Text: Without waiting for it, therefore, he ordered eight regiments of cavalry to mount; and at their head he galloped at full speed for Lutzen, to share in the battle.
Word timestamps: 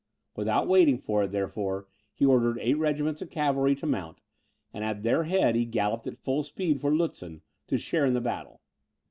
Without 0.35 0.67
waiting 0.67 0.97
for 0.97 1.25
it, 1.25 1.27
therefore, 1.27 1.85
he 2.15 2.25
ordered 2.25 2.57
eight 2.59 2.73
regiments 2.79 3.21
of 3.21 3.29
cavalry 3.29 3.75
to 3.75 3.85
mount; 3.85 4.19
and 4.73 4.83
at 4.83 5.03
their 5.03 5.25
head 5.25 5.53
he 5.55 5.63
galloped 5.63 6.07
at 6.07 6.17
full 6.17 6.41
speed 6.41 6.81
for 6.81 6.89
Lutzen, 6.89 7.43
to 7.67 7.77
share 7.77 8.07
in 8.07 8.15
the 8.15 8.19
battle. 8.19 8.61